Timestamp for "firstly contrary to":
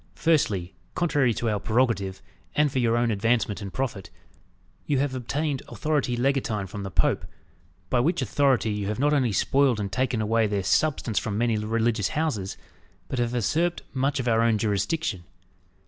0.15-1.47